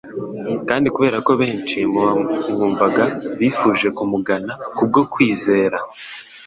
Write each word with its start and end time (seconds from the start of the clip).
Kandi 0.69 0.87
kubera 0.95 1.17
ko 1.25 1.31
benshi 1.41 1.77
mu 1.91 1.99
bamwumvaga 2.05 3.03
bifuje 3.39 3.87
kumugana 3.97 4.53
kubwo 4.77 5.01
kwizera, 5.11 5.77